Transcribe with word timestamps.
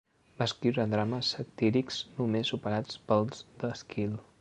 Va 0.37 0.45
escriure 0.51 0.85
drames 0.93 1.29
satírics 1.37 2.01
només 2.17 2.53
superats 2.55 3.01
pels 3.13 3.49
d'Èsquil. 3.63 4.23